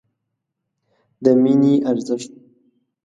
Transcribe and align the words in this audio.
د 1.23 1.25
مینې 1.41 1.73
ارزښت 1.89 2.31